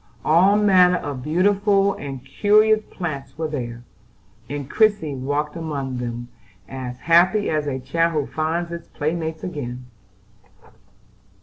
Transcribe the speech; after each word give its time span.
All 0.25 0.55
manner 0.57 0.97
of 0.97 1.21
beautiful 1.21 1.93
and 1.93 2.25
curious 2.25 2.81
plants 2.89 3.37
were 3.37 3.47
there; 3.47 3.83
and 4.49 4.67
Christie 4.67 5.13
walked 5.13 5.55
among 5.55 5.97
them, 5.97 6.29
as 6.67 6.97
happy 7.01 7.51
as 7.51 7.67
a 7.67 7.77
child 7.79 8.13
who 8.13 8.25
finds 8.33 8.71
its 8.71 8.87
playmates 8.87 9.43
again. 9.43 9.85